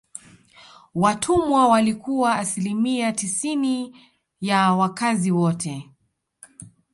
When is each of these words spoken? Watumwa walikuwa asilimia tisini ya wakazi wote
Watumwa 0.95 1.67
walikuwa 1.67 2.35
asilimia 2.35 3.11
tisini 3.13 3.95
ya 4.41 4.73
wakazi 4.73 5.31
wote 5.31 5.89